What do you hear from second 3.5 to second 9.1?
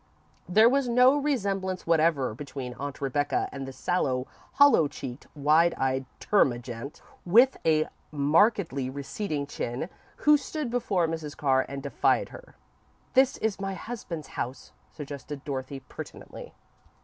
and the sallow, hollow cheeked, wide eyed termagant, with a markedly